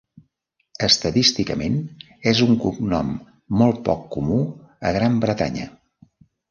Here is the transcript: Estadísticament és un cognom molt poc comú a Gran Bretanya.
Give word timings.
Estadísticament 0.87 1.75
és 2.33 2.43
un 2.47 2.57
cognom 2.65 3.15
molt 3.63 3.87
poc 3.91 4.05
comú 4.19 4.43
a 4.91 4.97
Gran 4.99 5.27
Bretanya. 5.29 5.75